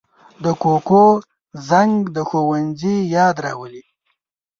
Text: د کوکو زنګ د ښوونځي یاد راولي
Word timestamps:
د 0.43 0.45
کوکو 0.61 1.05
زنګ 1.69 1.93
د 2.15 2.17
ښوونځي 2.29 2.95
یاد 3.15 3.35
راولي 3.45 3.83